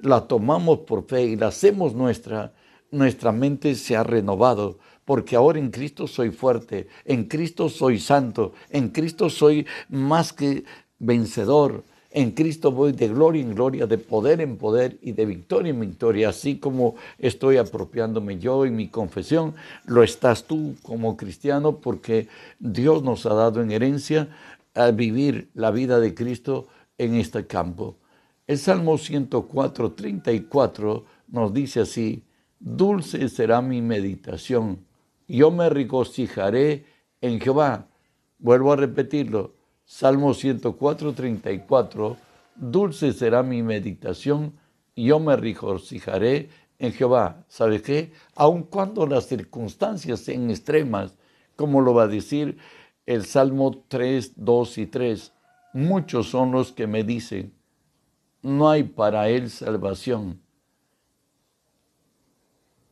la 0.00 0.26
tomamos 0.26 0.80
por 0.80 1.06
fe 1.06 1.22
y 1.22 1.36
la 1.36 1.46
hacemos 1.46 1.94
nuestra, 1.94 2.52
nuestra 2.90 3.30
mente 3.30 3.76
se 3.76 3.94
ha 3.94 4.02
renovado, 4.02 4.80
porque 5.04 5.36
ahora 5.36 5.60
en 5.60 5.70
Cristo 5.70 6.08
soy 6.08 6.30
fuerte, 6.30 6.88
en 7.04 7.28
Cristo 7.28 7.68
soy 7.68 8.00
santo, 8.00 8.54
en 8.70 8.88
Cristo 8.88 9.30
soy 9.30 9.68
más 9.88 10.32
que 10.32 10.64
vencedor, 10.98 11.84
en 12.14 12.32
Cristo 12.32 12.72
voy 12.72 12.92
de 12.92 13.08
gloria 13.08 13.42
en 13.42 13.54
gloria, 13.54 13.86
de 13.86 13.98
poder 13.98 14.40
en 14.40 14.56
poder 14.56 14.98
y 15.02 15.12
de 15.12 15.24
victoria 15.24 15.70
en 15.70 15.80
victoria, 15.80 16.28
así 16.28 16.58
como 16.58 16.96
estoy 17.18 17.56
apropiándome 17.56 18.38
yo 18.38 18.64
en 18.64 18.76
mi 18.76 18.88
confesión, 18.88 19.54
lo 19.86 20.02
estás 20.02 20.44
tú 20.44 20.74
como 20.82 21.16
cristiano, 21.16 21.78
porque 21.78 22.28
Dios 22.58 23.02
nos 23.02 23.26
ha 23.26 23.34
dado 23.34 23.62
en 23.62 23.70
herencia 23.70 24.28
a 24.74 24.90
vivir 24.90 25.48
la 25.54 25.70
vida 25.70 26.00
de 26.00 26.14
Cristo 26.14 26.68
en 26.98 27.14
este 27.14 27.46
campo. 27.46 27.96
El 28.46 28.58
Salmo 28.58 28.98
104, 28.98 29.92
34 29.92 31.04
nos 31.28 31.54
dice 31.54 31.80
así, 31.80 32.24
dulce 32.58 33.28
será 33.28 33.62
mi 33.62 33.80
meditación, 33.80 34.84
yo 35.26 35.50
me 35.50 35.70
regocijaré 35.70 36.84
en 37.20 37.40
Jehová. 37.40 37.86
Vuelvo 38.38 38.72
a 38.72 38.76
repetirlo, 38.76 39.54
Salmo 39.94 40.32
104, 40.32 41.12
34, 41.12 42.16
dulce 42.56 43.12
será 43.12 43.42
mi 43.42 43.62
meditación, 43.62 44.54
yo 44.96 45.20
me 45.20 45.36
regocijaré 45.36 46.48
en 46.78 46.94
Jehová. 46.94 47.44
¿Sabe 47.46 47.82
qué? 47.82 48.10
Aun 48.34 48.62
cuando 48.62 49.06
las 49.06 49.26
circunstancias 49.26 50.20
sean 50.20 50.48
extremas, 50.48 51.18
como 51.56 51.82
lo 51.82 51.92
va 51.92 52.04
a 52.04 52.08
decir 52.08 52.56
el 53.04 53.26
Salmo 53.26 53.84
3, 53.86 54.32
2 54.36 54.78
y 54.78 54.86
3, 54.86 55.32
muchos 55.74 56.30
son 56.30 56.52
los 56.52 56.72
que 56.72 56.86
me 56.86 57.04
dicen, 57.04 57.52
no 58.40 58.70
hay 58.70 58.84
para 58.84 59.28
él 59.28 59.50
salvación. 59.50 60.40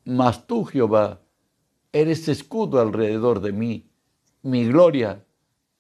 Mas 0.05 0.47
tú, 0.47 0.67
Jehová, 0.67 1.23
eres 1.95 2.29
escudo 2.29 2.79
alrededor 2.79 3.41
de 3.41 3.53
mí, 3.53 3.91
mi 4.43 4.67
gloria, 4.67 5.25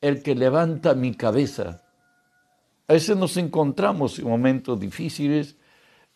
el 0.00 0.22
que 0.22 0.34
levanta 0.34 0.94
mi 0.94 1.14
cabeza. 1.14 1.82
A 2.88 2.94
veces 2.94 3.16
nos 3.16 3.36
encontramos 3.36 4.18
en 4.18 4.28
momentos 4.28 4.80
difíciles 4.80 5.56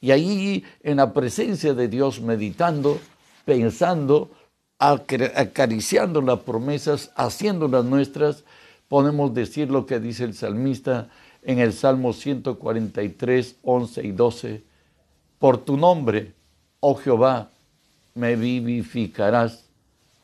y 0.00 0.10
ahí 0.10 0.64
en 0.82 0.96
la 0.96 1.12
presencia 1.12 1.74
de 1.74 1.88
Dios 1.88 2.20
meditando, 2.20 2.98
pensando, 3.44 4.30
acariciando 4.78 6.20
las 6.20 6.40
promesas, 6.40 7.12
haciéndolas 7.16 7.84
nuestras, 7.84 8.44
podemos 8.88 9.32
decir 9.32 9.70
lo 9.70 9.86
que 9.86 10.00
dice 10.00 10.24
el 10.24 10.34
salmista 10.34 11.08
en 11.42 11.58
el 11.58 11.72
Salmo 11.72 12.12
143, 12.12 13.56
11 13.62 14.06
y 14.06 14.12
12. 14.12 14.62
Por 15.38 15.58
tu 15.58 15.76
nombre, 15.76 16.32
oh 16.80 16.94
Jehová, 16.96 17.50
me 18.14 18.36
vivificarás. 18.36 19.64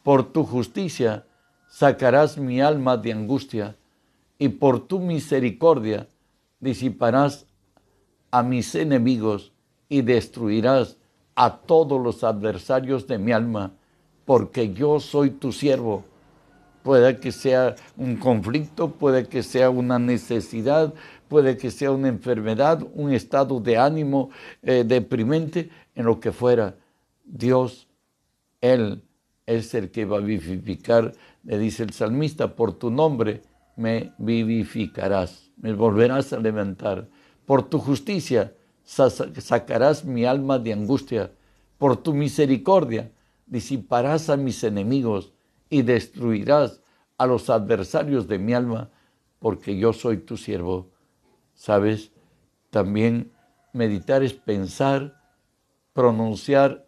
Por 0.02 0.32
tu 0.32 0.44
justicia 0.44 1.24
sacarás 1.70 2.36
mi 2.36 2.60
alma 2.60 2.98
de 2.98 3.12
angustia. 3.12 3.76
Y 4.38 4.50
por 4.50 4.86
tu 4.86 5.00
misericordia 5.00 6.06
disiparás 6.60 7.46
a 8.30 8.42
mis 8.42 8.74
enemigos 8.74 9.52
y 9.88 10.02
destruirás 10.02 10.98
a 11.34 11.56
todos 11.56 11.98
los 11.98 12.22
adversarios 12.22 13.06
de 13.06 13.16
mi 13.16 13.32
alma, 13.32 13.72
porque 14.26 14.74
yo 14.74 15.00
soy 15.00 15.30
tu 15.30 15.52
siervo 15.52 16.04
Puede 16.82 17.18
que 17.18 17.30
sea 17.30 17.76
un 17.96 18.16
conflicto, 18.16 18.92
puede 18.92 19.26
que 19.26 19.42
sea 19.42 19.68
una 19.68 19.98
necesidad, 19.98 20.94
puede 21.28 21.58
que 21.58 21.70
sea 21.70 21.90
una 21.90 22.08
enfermedad, 22.08 22.86
un 22.94 23.12
estado 23.12 23.60
de 23.60 23.76
ánimo 23.76 24.30
eh, 24.62 24.84
deprimente, 24.86 25.70
en 25.94 26.06
lo 26.06 26.20
que 26.20 26.32
fuera. 26.32 26.76
Dios, 27.24 27.86
Él 28.62 29.02
es 29.44 29.74
el 29.74 29.90
que 29.90 30.06
va 30.06 30.16
a 30.18 30.20
vivificar, 30.20 31.12
le 31.42 31.58
dice 31.58 31.82
el 31.82 31.92
salmista, 31.92 32.54
por 32.54 32.72
tu 32.72 32.90
nombre 32.90 33.42
me 33.76 34.12
vivificarás, 34.18 35.50
me 35.56 35.72
volverás 35.72 36.32
a 36.32 36.38
levantar. 36.38 37.08
Por 37.46 37.62
tu 37.68 37.78
justicia 37.78 38.54
sacarás 38.84 40.04
mi 40.04 40.24
alma 40.24 40.58
de 40.58 40.72
angustia. 40.72 41.32
Por 41.78 41.96
tu 41.96 42.12
misericordia 42.12 43.10
disiparás 43.46 44.28
a 44.28 44.36
mis 44.36 44.62
enemigos 44.64 45.32
y 45.68 45.82
destruirás 45.82 46.82
a 47.16 47.26
los 47.26 47.50
adversarios 47.50 48.28
de 48.28 48.38
mi 48.38 48.54
alma, 48.54 48.90
porque 49.38 49.78
yo 49.78 49.92
soy 49.92 50.18
tu 50.18 50.36
siervo. 50.36 50.90
¿Sabes? 51.54 52.12
También 52.70 53.32
meditar 53.72 54.22
es 54.22 54.34
pensar, 54.34 55.22
pronunciar 55.92 56.86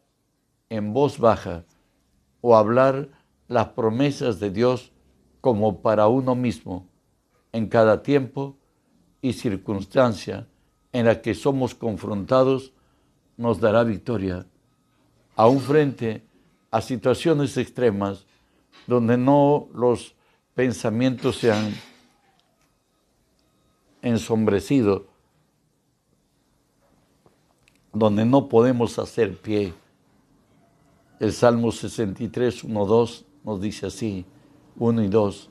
en 0.68 0.92
voz 0.92 1.18
baja 1.18 1.64
o 2.40 2.56
hablar 2.56 3.08
las 3.52 3.68
promesas 3.68 4.40
de 4.40 4.50
Dios 4.50 4.92
como 5.40 5.82
para 5.82 6.08
uno 6.08 6.34
mismo 6.34 6.88
en 7.52 7.68
cada 7.68 8.02
tiempo 8.02 8.56
y 9.20 9.34
circunstancia 9.34 10.48
en 10.92 11.06
la 11.06 11.20
que 11.20 11.34
somos 11.34 11.74
confrontados 11.74 12.72
nos 13.36 13.60
dará 13.60 13.84
victoria. 13.84 14.46
Aún 15.36 15.60
frente 15.60 16.24
a 16.70 16.80
situaciones 16.80 17.56
extremas, 17.56 18.24
donde 18.86 19.18
no 19.18 19.68
los 19.74 20.14
pensamientos 20.54 21.36
se 21.36 21.52
han 21.52 21.74
ensombrecido, 24.00 25.06
donde 27.92 28.24
no 28.24 28.48
podemos 28.48 28.98
hacer 28.98 29.36
pie. 29.36 29.74
El 31.20 31.32
Salmo 31.32 31.70
63, 31.70 32.64
1, 32.64 32.86
2 32.86 33.26
nos 33.44 33.60
dice 33.60 33.86
así, 33.86 34.24
1 34.76 35.02
y 35.02 35.08
2. 35.08 35.50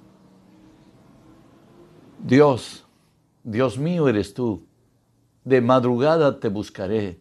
Dios, 2.23 2.85
Dios 3.43 3.77
mío 3.77 4.07
eres 4.07 4.33
tú, 4.33 4.65
de 5.43 5.61
madrugada 5.61 6.39
te 6.39 6.49
buscaré, 6.49 7.19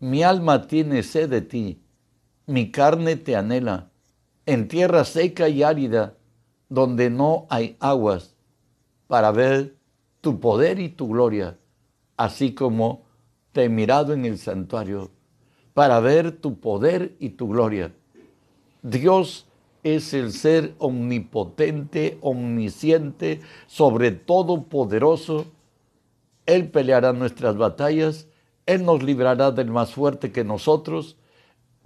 mi 0.00 0.22
alma 0.22 0.66
tiene 0.66 1.02
sed 1.02 1.30
de 1.30 1.40
ti, 1.40 1.82
mi 2.46 2.70
carne 2.70 3.16
te 3.16 3.36
anhela 3.36 3.90
en 4.46 4.68
tierra 4.68 5.04
seca 5.04 5.48
y 5.48 5.62
árida, 5.62 6.16
donde 6.68 7.10
no 7.10 7.46
hay 7.48 7.76
aguas, 7.80 8.34
para 9.06 9.30
ver 9.32 9.76
tu 10.20 10.40
poder 10.40 10.80
y 10.80 10.88
tu 10.88 11.08
gloria, 11.08 11.58
así 12.16 12.54
como 12.54 13.04
te 13.52 13.64
he 13.64 13.68
mirado 13.68 14.12
en 14.12 14.24
el 14.24 14.38
santuario, 14.38 15.10
para 15.72 16.00
ver 16.00 16.32
tu 16.32 16.58
poder 16.58 17.16
y 17.18 17.30
tu 17.30 17.48
gloria. 17.48 17.94
Dios 18.82 19.46
es 19.84 20.14
el 20.14 20.32
ser 20.32 20.74
omnipotente, 20.78 22.18
omnisciente, 22.22 23.40
sobre 23.66 24.10
todo 24.10 24.64
poderoso. 24.64 25.46
Él 26.46 26.70
peleará 26.70 27.12
nuestras 27.12 27.56
batallas, 27.56 28.26
Él 28.66 28.84
nos 28.84 29.02
librará 29.02 29.52
del 29.52 29.70
más 29.70 29.92
fuerte 29.92 30.32
que 30.32 30.42
nosotros, 30.42 31.16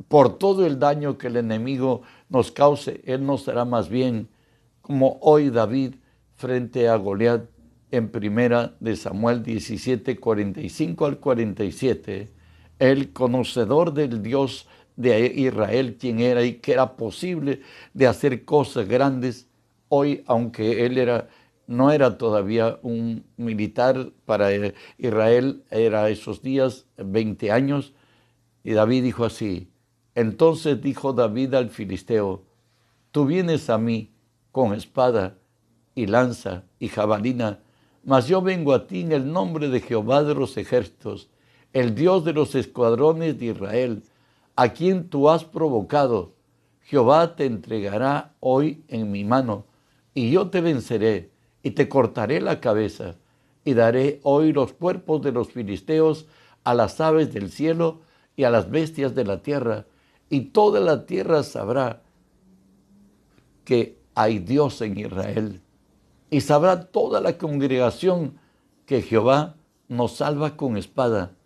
por 0.07 0.39
todo 0.39 0.65
el 0.65 0.79
daño 0.79 1.19
que 1.19 1.27
el 1.27 1.37
enemigo 1.37 2.03
nos 2.29 2.53
cause, 2.53 3.03
Él 3.05 3.27
nos 3.27 3.43
será 3.43 3.65
más 3.65 3.89
bien, 3.89 4.29
como 4.81 5.19
hoy 5.21 5.51
David 5.51 5.97
frente 6.37 6.89
a 6.89 6.95
Goliat 6.97 7.43
en 7.91 8.11
primera 8.11 8.77
de 8.79 8.95
Samuel 8.95 9.43
17, 9.43 10.21
45 10.21 11.05
al 11.05 11.19
47, 11.19 12.33
el 12.79 13.13
conocedor 13.13 13.93
del 13.93 14.23
Dios 14.23 14.69
de 14.99 15.33
Israel, 15.35 15.97
quien 15.99 16.21
era 16.21 16.45
y 16.45 16.55
que 16.55 16.73
era 16.73 16.97
posible 16.97 17.63
de 17.95 18.07
hacer 18.07 18.45
cosas 18.45 18.87
grandes, 18.87 19.47
hoy, 19.89 20.23
aunque 20.27 20.85
él 20.85 20.99
era 20.99 21.29
no 21.69 21.93
era 21.93 22.17
todavía 22.17 22.79
un 22.83 23.25
militar 23.37 24.11
para 24.25 24.49
Israel, 24.97 25.63
era 25.71 26.09
esos 26.09 26.43
días, 26.43 26.87
20 26.97 27.53
años, 27.53 27.93
y 28.65 28.73
David 28.73 29.05
dijo 29.05 29.27
así, 29.27 29.71
entonces 30.15 30.81
dijo 30.81 31.13
David 31.13 31.55
al 31.55 31.69
filisteo, 31.69 32.43
tú 33.13 33.27
vienes 33.27 33.69
a 33.69 33.77
mí 33.77 34.11
con 34.51 34.73
espada 34.73 35.37
y 35.95 36.07
lanza 36.07 36.65
y 36.79 36.89
jabalina, 36.89 37.61
mas 38.03 38.27
yo 38.29 38.41
vengo 38.41 38.73
a 38.73 38.87
ti 38.87 39.03
en 39.03 39.13
el 39.13 39.31
nombre 39.31 39.69
de 39.69 39.81
Jehová 39.81 40.25
de 40.25 40.35
los 40.35 40.57
ejércitos, 40.57 41.29
el 41.75 41.95
Dios 41.95 42.25
de 42.25 42.33
los 42.33 42.55
escuadrones 42.55 43.39
de 43.39 43.47
Israel, 43.47 44.03
a 44.59 44.73
quien 44.73 45.09
tú 45.09 45.31
has 45.31 45.45
provocado. 45.45 46.35
Jehová 46.81 47.37
te 47.37 47.45
entregará 47.45 48.35
hoy 48.41 48.83
en 48.89 49.13
mi 49.13 49.23
mano, 49.23 49.67
y 50.15 50.33
yo 50.33 50.51
te 50.51 50.61
venceré, 50.61 51.31
y 51.63 51.71
te 51.71 51.89
cortaré 51.89 52.41
la 52.41 52.59
cabeza, 52.59 53.15
y 53.65 53.75
daré 53.75 54.19
hoy 54.25 54.53
los 54.53 54.73
cuerpos 54.73 55.23
de 55.23 55.31
los 55.31 55.53
filisteos 55.53 56.27
a 56.65 56.75
las 56.75 57.01
aves 57.01 57.33
del 57.33 57.53
cielo 57.53 58.01
y 58.35 58.43
a 58.43 58.51
las 58.51 58.69
bestias 58.69 59.15
de 59.15 59.25
la 59.25 59.43
tierra, 59.43 59.87
y 60.29 60.47
toda 60.47 60.81
la 60.81 61.07
tierra 61.07 61.45
sabrá 61.45 62.03
que 63.65 63.97
hay 64.17 64.41
Dios 64.41 64.81
en 64.81 64.99
Israel 64.99 65.61
y 66.31 66.41
sabrá 66.41 66.87
toda 66.87 67.21
la 67.21 67.39
congregación 67.39 68.41
que 68.87 69.03
Jehová 69.03 69.55
nos 69.87 70.17
salva 70.17 70.57
con 70.57 70.77
espada 70.77 71.37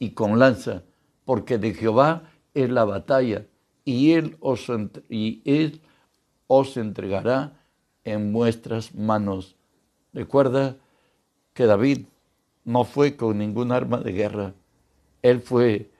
y, 0.00 0.10
con 0.10 0.40
lanza, 0.40 0.82
porque 1.28 1.58
de 1.58 1.74
Jehová 1.74 2.22
es 2.54 2.70
la 2.70 2.86
batalla 2.86 3.44
y 3.84 4.12
él, 4.12 4.38
os, 4.40 4.70
entregará 6.78 7.60
en 8.02 8.32
vuestras 8.32 8.94
manos. 8.94 9.54
Recuerda 10.14 10.78
que 11.52 11.66
David 11.66 12.06
no 12.64 12.84
fue 12.84 13.14
con 13.14 13.36
ningún 13.36 13.72
arma 13.72 13.98
de 13.98 14.12
guerra. 14.12 14.54
Él 15.20 15.42
fue 15.42 15.90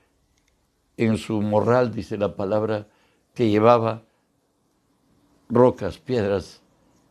en 0.96 1.18
su 1.18 1.42
morral, 1.42 1.92
dice 1.92 2.16
la 2.16 2.34
palabra, 2.34 2.86
que 3.34 3.50
llevaba 3.50 4.04
rocas, 5.50 5.98
piedras 5.98 6.62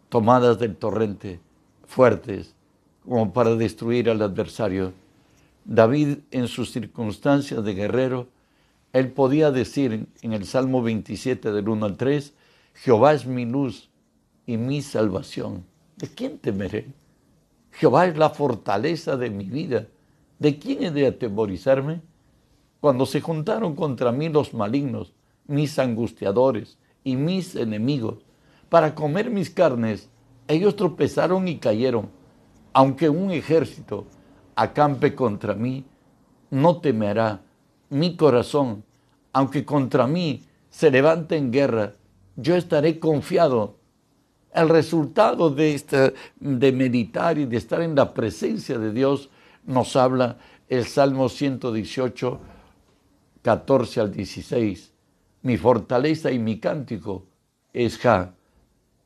tomadas 0.09 0.57
del 0.57 0.75
torrente, 0.75 1.39
fuertes, 1.85 2.55
como 3.07 3.31
para 3.31 3.53
destruir 3.53 4.09
al 4.09 4.23
adversario. 4.23 4.91
David, 5.69 6.19
en 6.31 6.47
sus 6.47 6.71
circunstancias 6.71 7.61
de 7.61 7.73
guerrero, 7.73 8.29
él 8.93 9.11
podía 9.11 9.51
decir 9.51 10.07
en 10.21 10.31
el 10.31 10.45
Salmo 10.45 10.81
27 10.81 11.51
del 11.51 11.67
1 11.67 11.85
al 11.85 11.97
3, 11.97 12.33
Jehová 12.73 13.13
es 13.13 13.25
mi 13.25 13.43
luz 13.45 13.89
y 14.45 14.55
mi 14.55 14.81
salvación. 14.81 15.65
¿De 15.97 16.07
quién 16.07 16.37
temeré? 16.37 16.87
Jehová 17.71 18.07
es 18.07 18.17
la 18.17 18.29
fortaleza 18.29 19.17
de 19.17 19.29
mi 19.29 19.43
vida. 19.43 19.87
¿De 20.39 20.57
quién 20.57 20.83
he 20.83 20.91
de 20.91 21.07
atemorizarme? 21.07 21.99
Cuando 22.79 23.05
se 23.05 23.19
juntaron 23.19 23.75
contra 23.75 24.13
mí 24.13 24.29
los 24.29 24.53
malignos, 24.53 25.11
mis 25.47 25.77
angustiadores 25.79 26.77
y 27.03 27.17
mis 27.17 27.57
enemigos, 27.57 28.19
para 28.69 28.95
comer 28.95 29.29
mis 29.29 29.49
carnes, 29.49 30.07
ellos 30.47 30.77
tropezaron 30.77 31.45
y 31.49 31.57
cayeron. 31.57 32.09
Aunque 32.71 33.09
un 33.09 33.31
ejército 33.31 34.07
acampe 34.57 35.13
contra 35.13 35.53
mí, 35.53 35.85
no 36.49 36.81
temerá 36.81 37.41
mi 37.89 38.17
corazón. 38.17 38.83
Aunque 39.31 39.63
contra 39.63 40.07
mí 40.07 40.43
se 40.69 40.89
levante 40.89 41.37
en 41.37 41.51
guerra, 41.51 41.93
yo 42.35 42.55
estaré 42.55 42.99
confiado. 42.99 43.77
El 44.51 44.69
resultado 44.69 45.51
de, 45.51 45.75
esta, 45.75 46.11
de 46.39 46.71
meditar 46.71 47.37
y 47.37 47.45
de 47.45 47.57
estar 47.57 47.81
en 47.81 47.95
la 47.95 48.13
presencia 48.15 48.79
de 48.79 48.91
Dios 48.91 49.29
nos 49.63 49.95
habla 49.95 50.39
el 50.67 50.85
Salmo 50.85 51.29
118, 51.29 52.39
14 53.43 54.01
al 54.01 54.11
16. 54.11 54.91
Mi 55.43 55.57
fortaleza 55.57 56.31
y 56.31 56.39
mi 56.39 56.59
cántico 56.59 57.27
es 57.73 57.99
Ja 57.99 58.33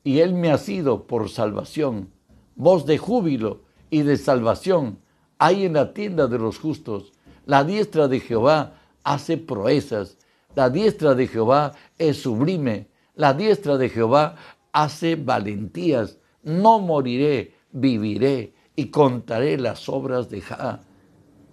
y 0.04 0.20
Él 0.20 0.34
me 0.34 0.50
ha 0.50 0.58
sido 0.58 1.08
por 1.08 1.30
salvación. 1.30 2.10
Voz 2.56 2.86
de 2.86 2.98
júbilo 2.98 3.64
y 3.90 4.04
de 4.04 4.16
salvación 4.16 5.01
hay 5.42 5.66
en 5.66 5.74
la 5.74 5.92
tienda 5.92 6.28
de 6.28 6.38
los 6.38 6.60
justos. 6.60 7.14
La 7.48 7.64
diestra 7.64 8.08
de 8.08 8.20
Jehová 8.20 8.76
hace 9.04 9.38
proezas. 9.38 10.16
La 10.54 10.70
diestra 10.70 11.16
de 11.16 11.26
Jehová 11.26 11.74
es 11.98 12.22
sublime. 12.22 12.90
La 13.16 13.34
diestra 13.34 13.76
de 13.80 13.90
Jehová 13.90 14.36
hace 14.72 15.16
valentías. 15.16 16.20
No 16.44 16.78
moriré, 16.80 17.56
viviré 17.72 18.54
y 18.76 18.92
contaré 18.92 19.58
las 19.58 19.90
obras 19.90 20.30
de 20.30 20.42
Jah. 20.42 20.84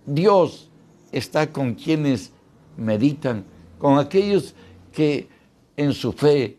Dios 0.05 0.69
está 1.11 1.51
con 1.51 1.73
quienes 1.73 2.35
meditan, 2.77 3.47
con 3.79 3.99
aquellos 3.99 4.55
que 4.93 5.31
en 5.79 5.95
su 5.95 6.13
fe 6.13 6.59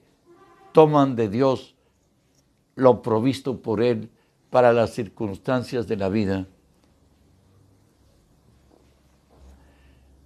toman 0.71 1.15
de 1.15 1.29
Dios 1.29 1.75
lo 2.73 3.03
provisto 3.03 3.61
por 3.61 3.83
Él 3.83 4.09
para 4.49 4.73
las 4.73 4.95
circunstancias 4.95 5.87
de 5.87 5.95
la 5.95 6.09
vida. 6.09 6.47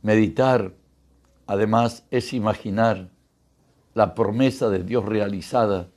Meditar, 0.03 0.75
además, 1.47 2.05
es 2.11 2.33
imaginar 2.33 3.09
la 3.93 4.13
promesa 4.13 4.69
de 4.69 4.83
Dios 4.83 5.05
realizada 5.05 5.87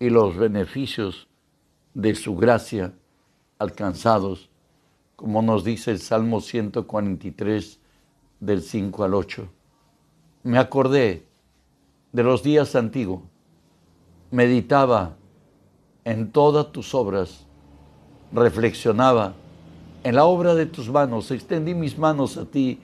y 0.00 0.10
los 0.10 0.36
beneficios 0.36 1.28
de 1.94 2.14
su 2.16 2.36
gracia 2.36 2.92
alcanzados, 3.58 4.50
como 5.16 5.40
nos 5.40 5.64
dice 5.64 5.92
el 5.92 6.00
Salmo 6.00 6.40
143 6.40 7.78
del 8.40 8.60
5 8.60 9.04
al 9.04 9.14
8. 9.14 9.48
Me 10.42 10.58
acordé 10.58 11.24
de 12.12 12.22
los 12.24 12.42
días 12.42 12.74
antiguos, 12.74 13.22
meditaba 14.32 15.16
en 16.04 16.32
todas 16.32 16.72
tus 16.72 16.92
obras. 16.92 17.44
Reflexionaba 18.32 19.34
en 20.02 20.14
la 20.14 20.24
obra 20.24 20.54
de 20.54 20.66
tus 20.66 20.90
manos, 20.90 21.30
extendí 21.30 21.74
mis 21.74 21.96
manos 21.96 22.36
a 22.36 22.44
ti, 22.44 22.80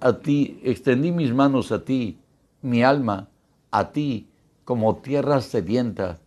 a 0.00 0.12
ti, 0.18 0.60
extendí 0.62 1.12
mis 1.12 1.32
manos 1.32 1.72
a 1.72 1.84
ti, 1.84 2.18
mi 2.62 2.82
alma, 2.82 3.28
a 3.70 3.92
ti, 3.92 4.28
como 4.64 4.96
tierra 4.96 5.40
sedienta. 5.40 6.18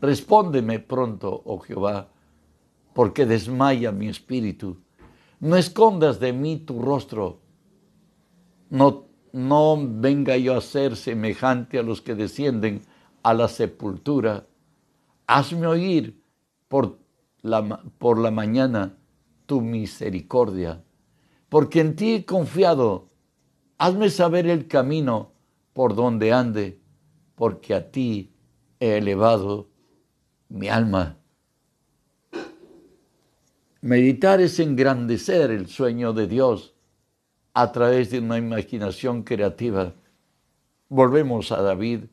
Respóndeme 0.00 0.78
pronto, 0.78 1.42
oh 1.44 1.58
Jehová, 1.58 2.08
porque 2.94 3.26
desmaya 3.26 3.92
mi 3.92 4.08
espíritu. 4.08 4.78
No 5.40 5.56
escondas 5.56 6.20
de 6.20 6.32
mí 6.32 6.56
tu 6.58 6.80
rostro. 6.80 7.38
No, 8.70 9.06
no 9.32 9.76
venga 9.80 10.36
yo 10.36 10.56
a 10.56 10.60
ser 10.60 10.96
semejante 10.96 11.78
a 11.78 11.82
los 11.82 12.02
que 12.02 12.14
descienden 12.14 12.82
a 13.22 13.34
la 13.34 13.48
sepultura 13.48 14.46
Hazme 15.28 15.66
oír 15.66 16.24
por 16.68 16.98
la, 17.42 17.82
por 17.98 18.18
la 18.18 18.30
mañana 18.30 18.96
tu 19.44 19.60
misericordia, 19.60 20.82
porque 21.48 21.80
en 21.80 21.96
ti 21.96 22.14
he 22.14 22.24
confiado. 22.24 23.08
Hazme 23.78 24.10
saber 24.10 24.46
el 24.46 24.66
camino 24.66 25.32
por 25.72 25.94
donde 25.94 26.32
ande, 26.32 26.80
porque 27.36 27.74
a 27.74 27.90
ti 27.90 28.32
he 28.80 28.98
elevado 28.98 29.68
mi 30.48 30.68
alma. 30.68 31.16
Meditar 33.80 34.40
es 34.40 34.58
engrandecer 34.58 35.52
el 35.52 35.68
sueño 35.68 36.12
de 36.12 36.26
Dios 36.26 36.74
a 37.54 37.70
través 37.70 38.10
de 38.10 38.18
una 38.18 38.36
imaginación 38.38 39.22
creativa. 39.22 39.92
Volvemos 40.88 41.52
a 41.52 41.62
David 41.62 42.04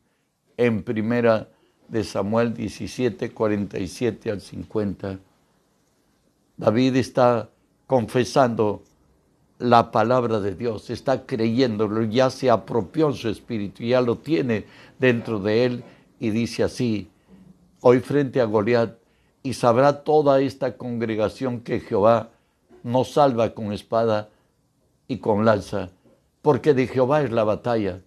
en 0.58 0.84
primera 0.84 1.50
de 1.88 2.04
Samuel 2.04 2.54
17, 2.54 3.32
47 3.32 4.32
al 4.32 4.41
50. 4.41 5.19
David 6.58 6.95
está 6.98 7.50
confesando 7.88 8.84
la 9.58 9.91
palabra 9.91 10.39
de 10.39 10.56
Dios, 10.56 10.89
está 10.89 11.26
creyéndolo, 11.26 12.04
ya 12.04 12.30
se 12.30 12.50
apropió 12.50 13.08
en 13.08 13.13
su 13.13 13.30
espíritu, 13.30 13.84
ya 13.84 14.02
lo 14.02 14.18
tiene 14.18 14.65
dentro 15.00 15.39
de 15.39 15.65
él 15.65 15.84
y 16.20 16.30
dice 16.30 16.63
así, 16.63 17.10
hoy 17.82 18.00
frente 18.00 18.41
a 18.41 18.46
Goliat, 18.46 18.98
y 19.44 19.54
sabrá 19.54 20.04
toda 20.04 20.41
esta 20.41 20.76
congregación 20.76 21.62
que 21.62 21.80
Jehová 21.80 22.32
nos 22.84 23.12
salva 23.12 23.54
con 23.54 23.72
espada 23.72 24.30
y 25.08 25.20
con 25.20 25.46
lanza, 25.46 25.91
porque 26.41 26.74
de 26.74 26.88
Jehová 26.88 27.22
es 27.22 27.32
la 27.32 27.44
batalla. 27.44 28.02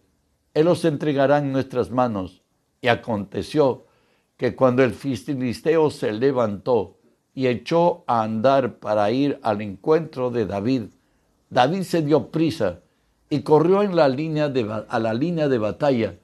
Él 0.55 0.65
los 0.65 0.85
entregará 0.85 1.39
en 1.39 1.53
nuestras 1.53 1.91
manos 1.91 2.43
y 2.81 2.89
aconteció 2.89 3.87
que 4.37 4.57
cuando 4.57 4.83
el 4.83 4.93
filisteo 4.93 5.91
se 5.91 6.13
levantó 6.13 6.97
y 7.35 7.47
echó 7.47 8.03
a 8.07 8.23
andar 8.23 8.79
para 8.79 9.11
ir 9.13 9.39
al 9.43 9.61
encuentro 9.61 10.31
de 10.31 10.47
David, 10.47 10.83
David 11.51 11.83
se 11.83 12.03
dio 12.03 12.31
prisa 12.31 12.81
y 13.31 13.41
corrió 13.41 13.83
en 13.83 13.97
la 13.97 14.09
línea 14.09 14.49
de, 14.49 14.85
a 14.89 14.99
la 14.99 15.15
línea 15.15 15.49
de 15.49 15.59
batalla 15.59 16.19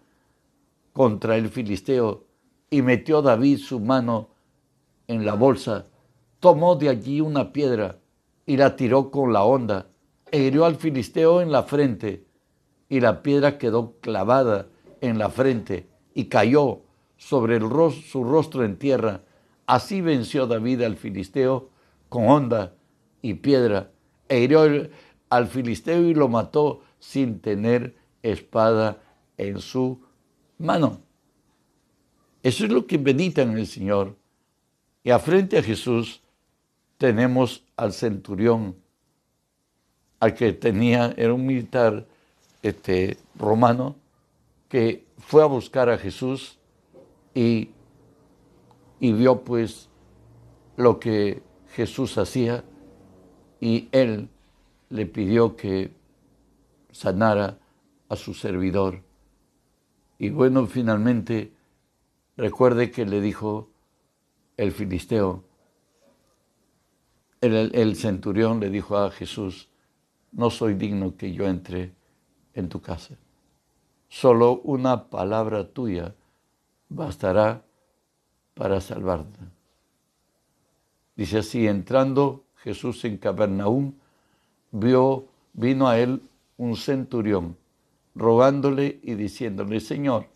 contra 0.92 1.36
el 1.36 1.48
filisteo 1.48 2.24
y 2.70 2.82
metió 2.82 3.22
David 3.22 3.58
su 3.58 3.80
mano 3.80 4.30
en 5.06 5.24
la 5.24 5.34
bolsa, 5.34 5.86
tomó 6.40 6.76
de 6.76 6.88
allí 6.88 7.20
una 7.20 7.52
piedra 7.52 7.98
y 8.46 8.56
la 8.56 8.76
tiró 8.76 9.10
con 9.10 9.32
la 9.32 9.44
onda, 9.44 9.86
e 10.30 10.40
hirió 10.40 10.64
al 10.64 10.76
filisteo 10.76 11.40
en 11.40 11.52
la 11.52 11.62
frente, 11.62 12.24
y 12.88 13.00
la 13.00 13.22
piedra 13.22 13.58
quedó 13.58 13.94
clavada 14.00 14.66
en 15.00 15.18
la 15.18 15.30
frente 15.30 15.88
y 16.14 16.26
cayó 16.26 16.80
sobre 17.16 17.56
el 17.56 17.64
su 17.92 18.24
rostro 18.24 18.64
en 18.64 18.76
tierra. 18.76 19.22
Así 19.66 20.00
venció 20.00 20.46
David 20.46 20.82
al 20.82 20.96
filisteo 20.96 21.70
con 22.08 22.28
onda 22.28 22.74
y 23.22 23.34
piedra, 23.34 23.90
e 24.28 24.40
hirió 24.40 24.64
al 25.34 25.48
filisteo 25.48 26.02
y 26.04 26.14
lo 26.14 26.28
mató 26.28 26.82
sin 27.00 27.40
tener 27.40 27.96
espada 28.22 29.02
en 29.36 29.58
su 29.58 30.00
mano. 30.58 31.00
Eso 32.44 32.64
es 32.64 32.70
lo 32.70 32.86
que 32.86 32.94
en 33.42 33.58
el 33.58 33.66
Señor. 33.66 34.16
Y 35.02 35.10
a 35.10 35.18
frente 35.18 35.58
a 35.58 35.62
Jesús 35.62 36.22
tenemos 36.98 37.64
al 37.76 37.92
centurión, 37.92 38.76
al 40.20 40.34
que 40.34 40.52
tenía, 40.52 41.12
era 41.16 41.34
un 41.34 41.44
militar 41.44 42.06
este, 42.62 43.16
romano, 43.34 43.96
que 44.68 45.04
fue 45.18 45.42
a 45.42 45.46
buscar 45.46 45.90
a 45.90 45.98
Jesús 45.98 46.58
y, 47.34 47.70
y 49.00 49.12
vio 49.12 49.42
pues 49.42 49.88
lo 50.76 51.00
que 51.00 51.42
Jesús 51.74 52.18
hacía 52.18 52.62
y 53.60 53.88
él 53.90 54.28
le 54.94 55.06
pidió 55.06 55.56
que 55.56 55.90
sanara 56.92 57.58
a 58.08 58.14
su 58.14 58.32
servidor. 58.32 59.02
Y 60.20 60.30
bueno, 60.30 60.68
finalmente, 60.68 61.52
recuerde 62.36 62.92
que 62.92 63.04
le 63.04 63.20
dijo 63.20 63.70
el 64.56 64.70
filisteo, 64.70 65.42
el, 67.40 67.96
centurión 67.96 68.60
le 68.60 68.70
dijo 68.70 68.96
a 68.96 69.10
Jesús, 69.10 69.68
no 70.30 70.48
soy 70.48 70.74
digno 70.74 71.16
que 71.16 71.32
yo 71.32 71.48
entre 71.48 71.92
en 72.54 72.68
tu 72.68 72.80
casa. 72.80 73.16
Solo 74.08 74.60
una 74.60 75.10
palabra 75.10 75.68
tuya 75.72 76.14
bastará 76.88 77.64
para 78.54 78.80
salvarte. 78.80 79.40
Dice 81.16 81.38
así, 81.38 81.66
entrando 81.66 82.44
Jesús 82.54 83.04
en 83.04 83.18
Capernaum, 83.18 83.94
vio, 84.74 85.28
vino 85.52 85.88
a 85.88 85.98
él 85.98 86.20
un 86.56 86.76
centurión, 86.76 87.56
rogándole 88.14 88.98
y 89.02 89.14
diciéndole, 89.14 89.78
Señor, 89.80 90.26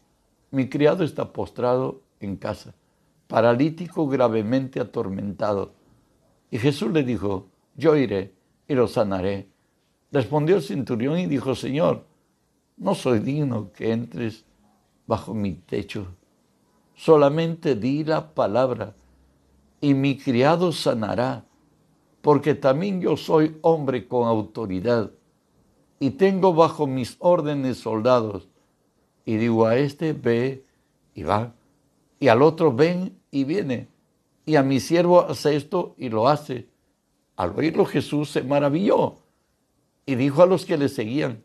mi 0.52 0.68
criado 0.68 1.02
está 1.04 1.32
postrado 1.32 2.00
en 2.20 2.36
casa, 2.36 2.74
paralítico 3.26 4.06
gravemente 4.06 4.80
atormentado. 4.80 5.72
Y 6.50 6.58
Jesús 6.58 6.92
le 6.92 7.02
dijo, 7.02 7.48
yo 7.76 7.96
iré 7.96 8.32
y 8.68 8.74
lo 8.74 8.86
sanaré. 8.86 9.48
Respondió 10.12 10.56
el 10.56 10.62
centurión 10.62 11.18
y 11.18 11.26
dijo, 11.26 11.54
Señor, 11.54 12.06
no 12.76 12.94
soy 12.94 13.18
digno 13.18 13.72
que 13.72 13.92
entres 13.92 14.44
bajo 15.06 15.34
mi 15.34 15.54
techo. 15.54 16.06
Solamente 16.94 17.74
di 17.74 18.04
la 18.04 18.34
palabra 18.34 18.94
y 19.80 19.94
mi 19.94 20.16
criado 20.16 20.72
sanará 20.72 21.44
porque 22.22 22.54
también 22.54 23.00
yo 23.00 23.16
soy 23.16 23.56
hombre 23.62 24.06
con 24.06 24.26
autoridad 24.26 25.10
y 26.00 26.10
tengo 26.10 26.54
bajo 26.54 26.86
mis 26.86 27.16
órdenes 27.18 27.78
soldados. 27.78 28.48
Y 29.24 29.36
digo 29.36 29.66
a 29.66 29.76
este, 29.76 30.12
ve 30.12 30.64
y 31.14 31.22
va, 31.22 31.54
y 32.20 32.28
al 32.28 32.42
otro, 32.42 32.72
ven 32.72 33.18
y 33.30 33.44
viene, 33.44 33.88
y 34.46 34.56
a 34.56 34.62
mi 34.62 34.80
siervo 34.80 35.20
hace 35.20 35.56
esto 35.56 35.94
y 35.98 36.08
lo 36.08 36.28
hace. 36.28 36.68
Al 37.36 37.52
oírlo 37.56 37.84
Jesús 37.84 38.30
se 38.30 38.42
maravilló 38.42 39.16
y 40.06 40.14
dijo 40.14 40.42
a 40.42 40.46
los 40.46 40.64
que 40.64 40.78
le 40.78 40.88
seguían, 40.88 41.44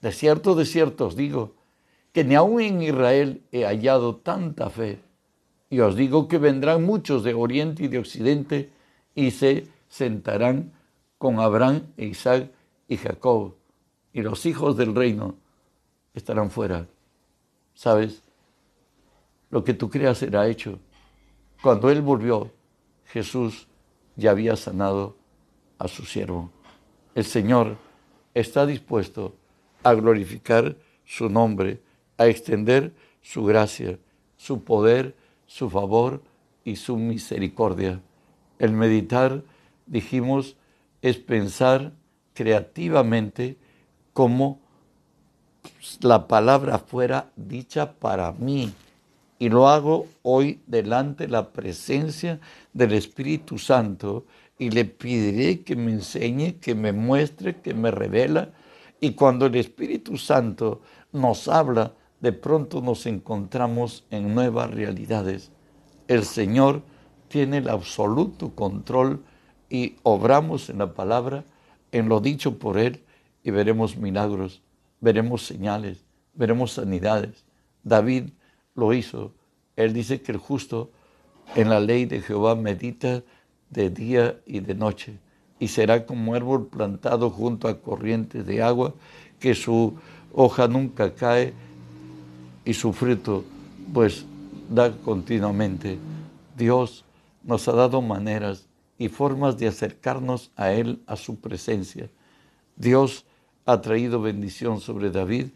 de 0.00 0.12
cierto, 0.12 0.54
de 0.54 0.64
cierto 0.64 1.06
os 1.06 1.16
digo, 1.16 1.54
que 2.12 2.24
ni 2.24 2.34
aun 2.34 2.60
en 2.60 2.82
Israel 2.82 3.42
he 3.52 3.64
hallado 3.64 4.16
tanta 4.16 4.68
fe. 4.70 4.98
Y 5.68 5.78
os 5.78 5.94
digo 5.94 6.26
que 6.26 6.38
vendrán 6.38 6.82
muchos 6.84 7.22
de 7.22 7.34
oriente 7.34 7.84
y 7.84 7.88
de 7.88 7.98
occidente 7.98 8.70
y 9.14 9.30
se 9.30 9.68
sentarán 9.90 10.72
con 11.18 11.38
Abraham, 11.38 11.92
Isaac 11.98 12.50
y 12.88 12.96
Jacob, 12.96 13.56
y 14.14 14.22
los 14.22 14.46
hijos 14.46 14.78
del 14.78 14.94
reino 14.94 15.36
estarán 16.14 16.50
fuera. 16.50 16.88
¿Sabes? 17.74 18.22
Lo 19.50 19.62
que 19.62 19.74
tú 19.74 19.90
creas 19.90 20.18
será 20.18 20.48
hecho. 20.48 20.78
Cuando 21.62 21.90
él 21.90 22.00
volvió, 22.00 22.50
Jesús 23.04 23.68
ya 24.16 24.30
había 24.30 24.56
sanado 24.56 25.16
a 25.78 25.88
su 25.88 26.04
siervo. 26.04 26.50
El 27.14 27.24
Señor 27.24 27.76
está 28.32 28.64
dispuesto 28.64 29.34
a 29.82 29.92
glorificar 29.94 30.76
su 31.04 31.28
nombre, 31.28 31.82
a 32.16 32.26
extender 32.26 32.94
su 33.20 33.44
gracia, 33.44 33.98
su 34.36 34.62
poder, 34.62 35.16
su 35.46 35.68
favor 35.68 36.22
y 36.64 36.76
su 36.76 36.96
misericordia. 36.96 38.00
El 38.58 38.72
meditar 38.72 39.42
dijimos, 39.90 40.56
es 41.02 41.18
pensar 41.18 41.92
creativamente 42.32 43.58
como 44.14 44.60
la 46.00 46.26
palabra 46.26 46.78
fuera 46.78 47.30
dicha 47.36 47.92
para 47.92 48.32
mí. 48.32 48.72
Y 49.38 49.48
lo 49.48 49.68
hago 49.68 50.06
hoy 50.22 50.60
delante 50.66 51.26
de 51.26 51.32
la 51.32 51.52
presencia 51.52 52.40
del 52.72 52.92
Espíritu 52.92 53.58
Santo 53.58 54.26
y 54.58 54.70
le 54.70 54.84
pediré 54.84 55.62
que 55.62 55.76
me 55.76 55.92
enseñe, 55.92 56.58
que 56.60 56.74
me 56.74 56.92
muestre, 56.92 57.56
que 57.60 57.74
me 57.74 57.90
revela. 57.90 58.50
Y 59.00 59.12
cuando 59.12 59.46
el 59.46 59.56
Espíritu 59.56 60.18
Santo 60.18 60.82
nos 61.12 61.48
habla, 61.48 61.94
de 62.20 62.32
pronto 62.32 62.82
nos 62.82 63.06
encontramos 63.06 64.04
en 64.10 64.34
nuevas 64.34 64.70
realidades. 64.70 65.50
El 66.06 66.24
Señor 66.24 66.82
tiene 67.28 67.58
el 67.58 67.70
absoluto 67.70 68.54
control 68.54 69.24
y 69.70 69.96
obramos 70.02 70.68
en 70.68 70.78
la 70.78 70.92
palabra, 70.92 71.44
en 71.92 72.08
lo 72.08 72.20
dicho 72.20 72.58
por 72.58 72.76
Él, 72.76 73.00
y 73.42 73.50
veremos 73.52 73.96
milagros, 73.96 74.60
veremos 75.00 75.46
señales, 75.46 76.04
veremos 76.34 76.72
sanidades. 76.72 77.44
David 77.82 78.30
lo 78.74 78.92
hizo. 78.92 79.32
Él 79.76 79.94
dice 79.94 80.20
que 80.20 80.32
el 80.32 80.38
justo 80.38 80.90
en 81.54 81.70
la 81.70 81.80
ley 81.80 82.04
de 82.04 82.20
Jehová 82.20 82.54
medita 82.54 83.22
de 83.70 83.88
día 83.88 84.40
y 84.44 84.60
de 84.60 84.74
noche, 84.74 85.18
y 85.58 85.68
será 85.68 86.04
como 86.04 86.34
árbol 86.34 86.66
plantado 86.66 87.30
junto 87.30 87.68
a 87.68 87.80
corrientes 87.80 88.44
de 88.44 88.62
agua, 88.62 88.94
que 89.38 89.54
su 89.54 89.94
hoja 90.32 90.68
nunca 90.68 91.14
cae 91.14 91.54
y 92.64 92.74
su 92.74 92.92
fruto 92.92 93.44
pues 93.92 94.24
da 94.68 94.92
continuamente. 94.92 95.98
Dios 96.56 97.04
nos 97.42 97.66
ha 97.68 97.72
dado 97.72 98.02
maneras 98.02 98.69
y 99.00 99.08
formas 99.08 99.56
de 99.56 99.66
acercarnos 99.66 100.50
a 100.56 100.72
Él, 100.72 101.00
a 101.06 101.16
su 101.16 101.40
presencia. 101.40 102.10
Dios 102.76 103.24
ha 103.64 103.80
traído 103.80 104.20
bendición 104.20 104.78
sobre 104.78 105.10
David 105.10 105.46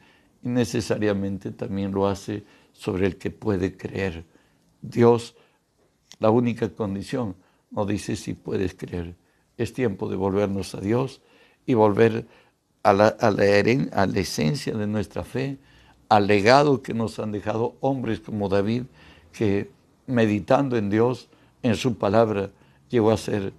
y 0.43 0.49
necesariamente 0.49 1.51
también 1.51 1.93
lo 1.93 2.09
hace 2.09 2.43
sobre 2.73 3.05
el 3.05 3.19
que 3.19 3.31
puede 3.31 3.77
creer. 3.77 4.25
Dios, 4.81 5.37
la 6.21 6.31
única 6.31 6.71
condición, 6.71 7.37
no 7.71 7.85
dice 7.85 8.17
si 8.17 8.33
puedes 8.33 8.75
creer. 8.75 9.15
Es 9.59 9.75
tiempo 9.75 10.09
de 10.09 10.17
volvernos 10.17 10.75
a 10.75 10.81
Dios 10.81 11.21
y 11.67 11.75
volver 11.75 12.27
a 12.83 12.95
la, 12.95 13.09
a 13.09 13.29
a 13.29 14.07
la 14.07 14.19
esencia 14.19 14.73
de 14.73 14.87
nuestra 14.87 15.23
fe, 15.23 15.59
al 16.09 16.29
legado 16.29 16.81
que 16.81 16.95
nos 16.95 17.19
han 17.19 17.31
dejado 17.31 17.77
hombres 17.81 18.21
como 18.21 18.49
David, 18.49 18.85
que 19.35 19.71
meditando 20.07 20.79
en 20.79 20.89
Dios, 20.89 21.29
en 21.63 21.77
su 21.77 21.99
palabra, 21.99 22.51
llegó 22.95 23.11
a 23.11 23.17
ser 23.17 23.53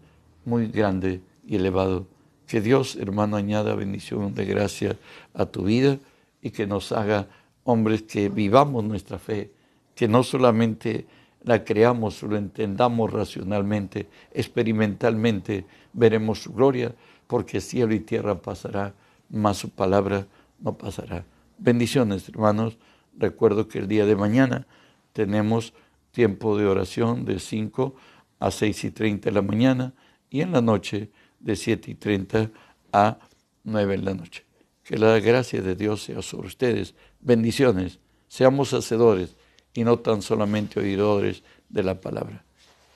muy 0.46 0.68
grande 0.68 1.20
y 1.46 1.58
elevado. 1.58 2.08
Que 2.48 2.62
Dios, 2.62 2.96
hermano, 2.96 3.36
añada 3.36 3.76
bendición 3.76 4.34
de 4.34 4.46
gracia 4.46 4.98
a 5.34 5.46
tu 5.46 5.64
vida 5.64 5.98
y 6.42 6.52
que 6.52 6.66
nos 6.66 6.94
haga 6.94 7.28
hombres 7.66 8.04
que 8.04 8.30
vivamos 8.30 8.86
nuestra 8.86 9.20
fe, 9.20 9.52
que 9.94 10.08
no 10.08 10.24
solamente 10.24 11.06
la 11.44 11.66
creamos, 11.66 12.24
lo 12.24 12.38
entendamos 12.38 13.12
racionalmente, 13.12 14.08
experimentalmente, 14.32 15.66
veremos 15.92 16.44
su 16.44 16.54
gloria, 16.54 16.96
porque 17.28 17.60
cielo 17.60 17.94
y 17.94 18.00
tierra 18.00 18.42
pasará, 18.42 18.94
mas 19.30 19.58
su 19.58 19.70
palabra 19.70 20.28
no 20.62 20.78
pasará. 20.78 21.26
Bendiciones, 21.58 22.30
hermanos. 22.30 22.78
Recuerdo 23.18 23.68
que 23.68 23.80
el 23.80 23.88
día 23.90 24.06
de 24.06 24.16
mañana 24.16 24.66
tenemos 25.12 25.74
tiempo 26.12 26.58
de 26.58 26.68
oración 26.68 27.26
de 27.26 27.40
5 27.40 27.96
a 28.40 28.52
6 28.52 28.86
y 28.86 28.92
30 28.92 29.30
de 29.30 29.34
la 29.34 29.42
mañana 29.42 29.94
y 30.30 30.42
en 30.42 30.52
la 30.52 30.62
noche 30.62 31.12
de 31.40 31.56
7 31.56 31.92
y 31.92 31.96
30 31.96 32.52
a 32.92 33.20
9 33.64 33.98
de 33.98 34.04
la 34.04 34.14
noche. 34.14 34.46
Que 34.84 34.98
la 34.98 35.20
gracia 35.20 35.62
de 35.62 35.76
Dios 35.76 36.04
sea 36.04 36.22
sobre 36.22 36.48
ustedes. 36.48 36.96
Bendiciones. 37.20 38.00
Seamos 38.28 38.74
hacedores 38.74 39.36
y 39.74 39.84
no 39.84 40.00
tan 40.00 40.22
solamente 40.22 40.80
oidores 40.80 41.44
de 41.70 41.84
la 41.84 42.00
palabra. 42.00 42.46